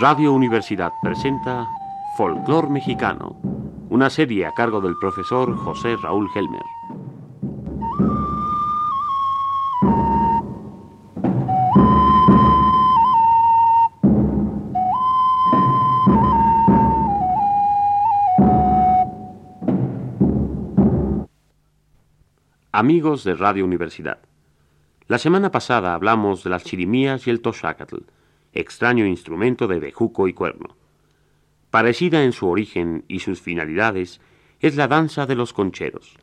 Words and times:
Radio 0.00 0.32
Universidad 0.32 0.92
presenta 1.02 1.68
Folclor 2.16 2.70
Mexicano, 2.70 3.36
una 3.90 4.08
serie 4.08 4.46
a 4.46 4.52
cargo 4.52 4.80
del 4.80 4.96
profesor 4.96 5.56
José 5.56 5.96
Raúl 5.96 6.30
Helmer. 6.32 6.62
Amigos 22.70 23.24
de 23.24 23.34
Radio 23.34 23.64
Universidad, 23.64 24.20
la 25.08 25.18
semana 25.18 25.50
pasada 25.50 25.94
hablamos 25.94 26.44
de 26.44 26.50
las 26.50 26.62
chirimías 26.62 27.26
y 27.26 27.30
el 27.30 27.42
toshacatl, 27.42 28.04
extraño 28.52 29.06
instrumento 29.06 29.66
de 29.66 29.78
bejuco 29.78 30.28
y 30.28 30.32
cuerno. 30.32 30.76
Parecida 31.70 32.24
en 32.24 32.32
su 32.32 32.48
origen 32.48 33.04
y 33.08 33.20
sus 33.20 33.40
finalidades 33.40 34.20
es 34.60 34.76
la 34.76 34.88
danza 34.88 35.26
de 35.26 35.34
los 35.34 35.52
concheros. 35.52 36.18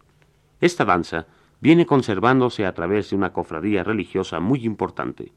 Esta 0.59 0.85
danza 0.85 1.27
viene 1.61 1.85
conservándose 1.85 2.65
a 2.65 2.73
través 2.73 3.09
de 3.09 3.15
una 3.15 3.31
cofradía 3.31 3.83
religiosa 3.83 4.39
muy 4.39 4.65
importante, 4.65 5.31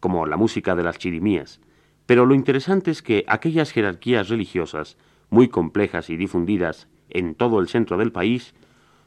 como 0.00 0.26
la 0.26 0.36
música 0.36 0.74
de 0.74 0.82
las 0.82 0.98
chirimías, 0.98 1.60
pero 2.06 2.26
lo 2.26 2.34
interesante 2.34 2.90
es 2.90 3.02
que 3.02 3.24
aquellas 3.28 3.70
jerarquías 3.70 4.28
religiosas, 4.28 4.98
muy 5.30 5.48
complejas 5.48 6.10
y 6.10 6.16
difundidas 6.16 6.88
en 7.08 7.34
todo 7.34 7.60
el 7.60 7.68
centro 7.68 7.96
del 7.96 8.12
país, 8.12 8.54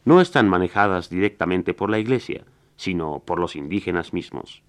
no 0.05 0.21
están 0.21 0.47
manejadas 0.47 1.09
directamente 1.09 1.73
por 1.73 1.89
la 1.89 1.99
Iglesia, 1.99 2.45
sino 2.77 3.19
por 3.19 3.39
los 3.39 3.55
indígenas 3.55 4.13
mismos. 4.13 4.63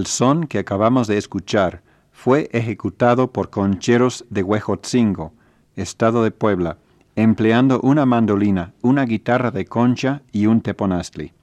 El 0.00 0.06
son 0.06 0.46
que 0.46 0.58
acabamos 0.58 1.08
de 1.08 1.18
escuchar 1.18 1.82
fue 2.10 2.48
ejecutado 2.52 3.34
por 3.34 3.50
concheros 3.50 4.24
de 4.30 4.42
Huejotzingo, 4.42 5.34
estado 5.76 6.24
de 6.24 6.30
Puebla, 6.30 6.78
empleando 7.16 7.82
una 7.82 8.06
mandolina, 8.06 8.72
una 8.80 9.04
guitarra 9.04 9.50
de 9.50 9.66
concha 9.66 10.22
y 10.32 10.46
un 10.46 10.62
teponazli. 10.62 11.34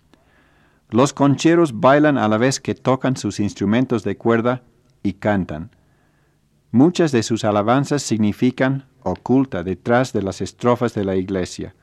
Los 0.90 1.13
concheros 1.13 1.79
bailan 1.79 2.18
a 2.18 2.28
la 2.28 2.40
vez 2.40 2.59
que 2.59 2.73
tocan 2.73 3.16
sus 3.16 3.40
instrumentos 3.40 4.03
de 4.03 4.18
cuerda 4.18 4.63
y 5.03 5.13
cantan. 5.13 5.69
Muchas 6.72 7.12
de 7.12 7.22
sus 7.22 7.45
alabanzas 7.45 8.01
significan, 8.01 8.85
oculta 9.03 9.62
detrás 9.63 10.13
de 10.13 10.24
las 10.24 10.41
estrofas 10.41 10.95
de 10.95 11.06
la 11.06 11.16
iglesia, 11.16 11.75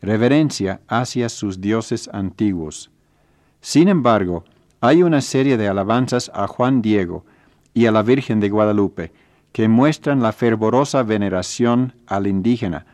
reverencia 0.00 0.80
hacia 0.88 1.28
sus 1.28 1.60
dioses 1.60 2.08
antiguos. 2.10 2.90
Sin 3.60 3.88
embargo, 3.88 4.44
hay 4.80 5.02
una 5.02 5.20
serie 5.20 5.56
de 5.56 5.68
alabanzas 5.68 6.30
a 6.34 6.46
Juan 6.46 6.82
Diego 6.82 7.24
y 7.74 7.86
a 7.86 7.92
la 7.92 8.02
Virgen 8.02 8.40
de 8.40 8.48
Guadalupe 8.48 9.12
que 9.52 9.68
muestran 9.68 10.20
la 10.20 10.32
fervorosa 10.32 11.02
veneración 11.02 11.94
al 12.06 12.26
indígena, 12.26 12.84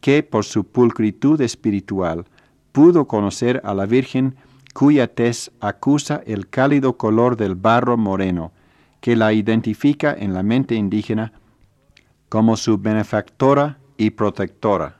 que 0.00 0.22
por 0.24 0.44
su 0.44 0.64
pulcritud 0.64 1.40
espiritual 1.40 2.24
pudo 2.72 3.06
conocer 3.06 3.60
a 3.64 3.72
la 3.74 3.86
Virgen 3.86 4.34
cuya 4.74 5.14
tez 5.14 5.50
acusa 5.60 6.22
el 6.26 6.48
cálido 6.48 6.96
color 6.96 7.36
del 7.36 7.54
barro 7.54 7.96
moreno, 7.96 8.52
que 9.00 9.16
la 9.16 9.32
identifica 9.32 10.12
en 10.12 10.34
la 10.34 10.42
mente 10.42 10.74
indígena 10.74 11.32
como 12.28 12.56
su 12.56 12.78
benefactora 12.78 13.78
y 13.96 14.10
protectora. 14.10 14.97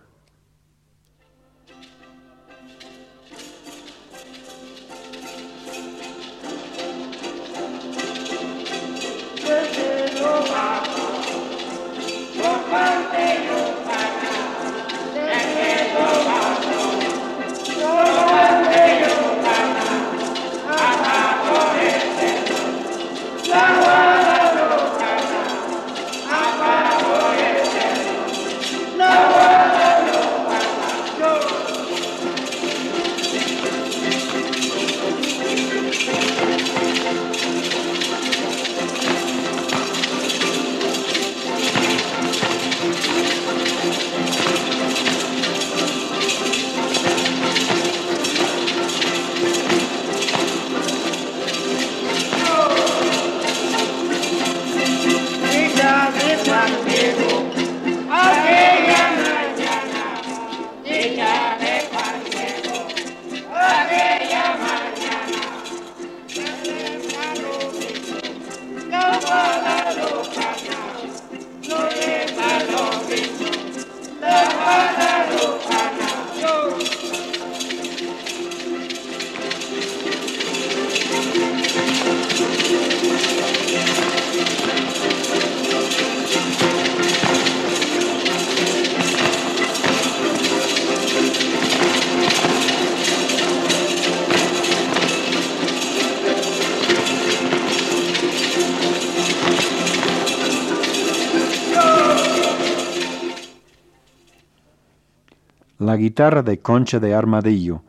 La 105.88 105.96
guitarra 105.96 106.42
de 106.42 106.58
concha 106.58 107.00
de 107.00 107.14
armadillo 107.14 107.80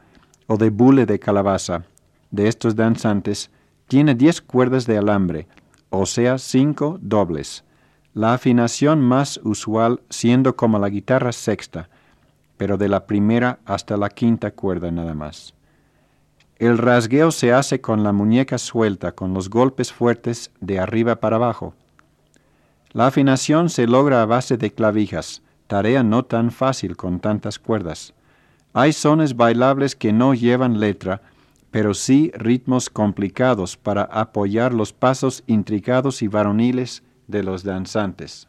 o 0.47 0.55
de 0.55 0.69
bule 0.69 1.05
de 1.05 1.19
calabaza 1.19 1.83
de 2.31 2.47
estos 2.47 2.77
danzantes 2.77 3.51
tiene 3.89 4.15
diez 4.15 4.39
cuerdas 4.39 4.85
de 4.87 4.97
alambre, 4.97 5.49
o 5.89 6.05
sea, 6.05 6.37
cinco 6.37 6.97
dobles, 7.01 7.65
la 8.13 8.33
afinación 8.33 9.01
más 9.01 9.41
usual 9.43 9.99
siendo 10.09 10.55
como 10.55 10.79
la 10.79 10.87
guitarra 10.87 11.33
sexta, 11.33 11.89
pero 12.55 12.77
de 12.77 12.87
la 12.87 13.05
primera 13.05 13.59
hasta 13.65 13.97
la 13.97 14.07
quinta 14.07 14.51
cuerda 14.51 14.91
nada 14.91 15.13
más. 15.13 15.53
El 16.55 16.77
rasgueo 16.77 17.31
se 17.31 17.51
hace 17.51 17.81
con 17.81 18.05
la 18.05 18.13
muñeca 18.13 18.59
suelta, 18.59 19.11
con 19.11 19.33
los 19.33 19.49
golpes 19.49 19.91
fuertes 19.91 20.51
de 20.61 20.79
arriba 20.79 21.17
para 21.17 21.35
abajo. 21.35 21.73
La 22.93 23.07
afinación 23.07 23.67
se 23.67 23.87
logra 23.87 24.21
a 24.21 24.25
base 24.25 24.55
de 24.55 24.71
clavijas, 24.71 25.41
tarea 25.69 26.01
no 26.01 26.25
tan 26.25 26.49
fácil 26.49 26.97
con 26.97 27.19
tantas 27.19 27.59
cuerdas. 27.59 28.15
Hay 28.73 28.91
sones 28.91 29.35
bailables 29.35 29.95
que 29.95 30.11
no 30.11 30.33
llevan 30.33 30.79
letra, 30.79 31.21
pero 31.69 31.93
sí 31.93 32.31
ritmos 32.33 32.89
complicados 32.89 33.77
para 33.77 34.01
apoyar 34.01 34.73
los 34.73 34.93
pasos 34.93 35.43
intricados 35.45 36.23
y 36.23 36.27
varoniles 36.27 37.03
de 37.27 37.43
los 37.43 37.63
danzantes. 37.63 38.48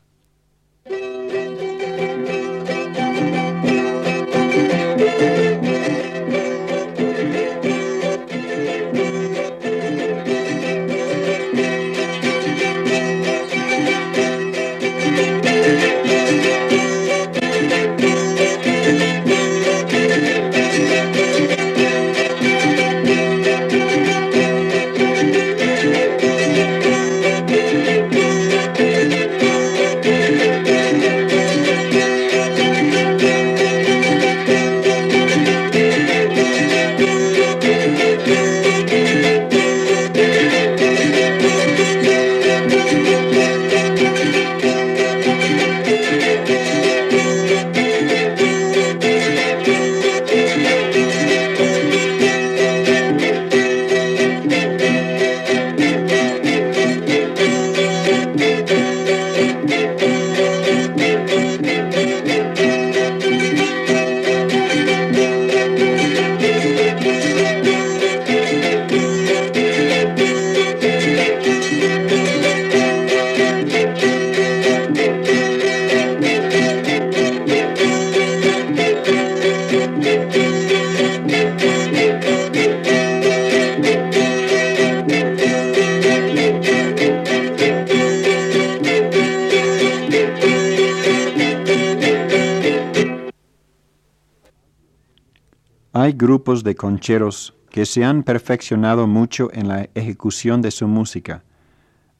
Hay 96.10 96.16
grupos 96.16 96.64
de 96.64 96.74
concheros 96.74 97.54
que 97.70 97.86
se 97.86 98.04
han 98.04 98.24
perfeccionado 98.24 99.06
mucho 99.06 99.48
en 99.52 99.68
la 99.68 99.88
ejecución 99.94 100.60
de 100.60 100.72
su 100.72 100.88
música, 100.88 101.44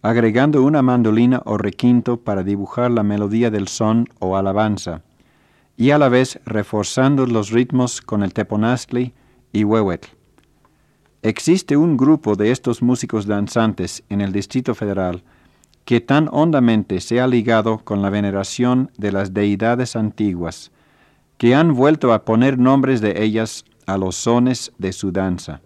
agregando 0.00 0.62
una 0.62 0.80
mandolina 0.80 1.42
o 1.44 1.58
requinto 1.58 2.20
para 2.20 2.44
dibujar 2.44 2.92
la 2.92 3.02
melodía 3.02 3.50
del 3.50 3.66
son 3.66 4.06
o 4.20 4.36
alabanza, 4.36 5.02
y 5.76 5.90
a 5.90 5.98
la 5.98 6.08
vez 6.08 6.38
reforzando 6.46 7.26
los 7.26 7.50
ritmos 7.50 8.00
con 8.00 8.22
el 8.22 8.32
teponaztli 8.32 9.12
y 9.52 9.64
huehuetl. 9.64 10.10
Existe 11.22 11.76
un 11.76 11.96
grupo 11.96 12.36
de 12.36 12.52
estos 12.52 12.82
músicos 12.82 13.26
danzantes 13.26 14.04
en 14.08 14.20
el 14.20 14.32
Distrito 14.32 14.76
Federal 14.76 15.24
que 15.84 16.00
tan 16.00 16.28
hondamente 16.30 17.00
se 17.00 17.20
ha 17.20 17.26
ligado 17.26 17.78
con 17.78 18.02
la 18.02 18.10
veneración 18.10 18.92
de 18.96 19.10
las 19.10 19.34
deidades 19.34 19.96
antiguas, 19.96 20.70
que 21.38 21.56
han 21.56 21.74
vuelto 21.74 22.12
a 22.12 22.24
poner 22.24 22.56
nombres 22.56 23.00
de 23.00 23.24
ellas 23.24 23.64
a 23.92 23.98
los 23.98 24.16
sones 24.16 24.72
de 24.78 24.92
su 24.92 25.12
danza. 25.12 25.60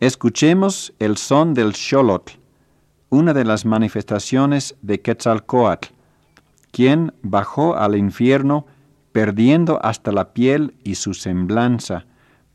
Escuchemos 0.00 0.92
el 0.98 1.16
son 1.16 1.54
del 1.54 1.74
Xolotl, 1.74 2.34
una 3.10 3.32
de 3.32 3.44
las 3.44 3.64
manifestaciones 3.64 4.76
de 4.82 5.00
Quetzalcoatl, 5.00 5.88
quien 6.70 7.12
bajó 7.22 7.76
al 7.76 7.96
infierno 7.96 8.66
perdiendo 9.12 9.80
hasta 9.82 10.12
la 10.12 10.32
piel 10.32 10.74
y 10.84 10.96
su 10.96 11.14
semblanza, 11.14 12.04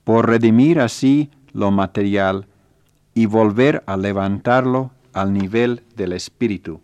por 0.04 0.28
redimir 0.30 0.80
así 0.80 1.30
lo 1.54 1.72
material 1.72 2.48
y 3.14 3.26
volver 3.26 3.84
a 3.86 3.98
levantarlo 3.98 4.92
al 5.14 5.34
nivel 5.34 5.84
del 5.96 6.14
espíritu. 6.14 6.82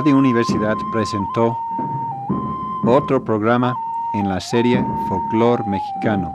Radio 0.00 0.16
Universidad 0.16 0.78
presentó 0.92 1.54
otro 2.86 3.22
programa 3.22 3.74
en 4.14 4.30
la 4.30 4.40
serie 4.40 4.82
Folklore 5.06 5.62
Mexicano. 5.68 6.34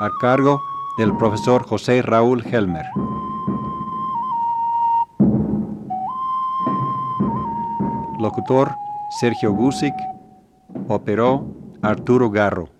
A 0.00 0.08
cargo 0.18 0.62
del 0.96 1.14
profesor 1.18 1.62
José 1.68 2.00
Raúl 2.00 2.42
Helmer. 2.42 2.86
Locutor 8.18 8.72
Sergio 9.20 9.52
Gusic. 9.52 9.92
Operó 10.88 11.44
Arturo 11.82 12.30
Garro. 12.30 12.77